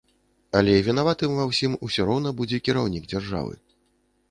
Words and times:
Але 0.59 0.71
і 0.77 0.85
вінаватым 0.87 1.35
ва 1.41 1.45
ўсім 1.51 1.77
усё 1.89 2.01
роўна 2.09 2.33
будзе 2.41 2.63
кіраўнік 2.71 3.03
дзяржавы. 3.15 3.55